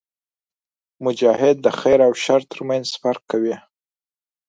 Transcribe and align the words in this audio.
مجاهد 1.05 1.55
د 1.61 1.67
خیر 1.79 1.99
او 2.07 2.13
شر 2.23 2.41
ترمنځ 2.51 2.87
فرق 3.01 3.23
کوي. 3.31 3.55